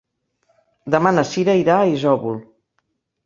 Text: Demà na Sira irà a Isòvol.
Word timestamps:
Demà 0.95 1.11
na 1.17 1.25
Sira 1.33 1.55
irà 1.59 1.75
a 1.83 1.91
Isòvol. 1.97 2.39